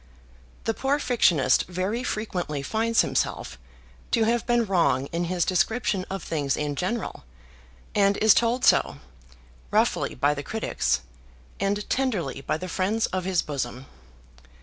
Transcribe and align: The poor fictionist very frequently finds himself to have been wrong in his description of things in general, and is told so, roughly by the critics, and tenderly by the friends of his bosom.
The 0.63 0.73
poor 0.73 0.97
fictionist 0.97 1.65
very 1.67 2.03
frequently 2.03 2.63
finds 2.63 3.01
himself 3.01 3.59
to 4.09 4.23
have 4.23 4.47
been 4.47 4.65
wrong 4.65 5.05
in 5.11 5.25
his 5.25 5.45
description 5.45 6.07
of 6.09 6.23
things 6.23 6.57
in 6.57 6.73
general, 6.75 7.23
and 7.93 8.17
is 8.17 8.33
told 8.33 8.65
so, 8.65 8.97
roughly 9.69 10.15
by 10.15 10.33
the 10.33 10.41
critics, 10.41 11.01
and 11.59 11.87
tenderly 11.87 12.41
by 12.41 12.57
the 12.57 12.67
friends 12.67 13.05
of 13.13 13.25
his 13.25 13.43
bosom. 13.43 13.85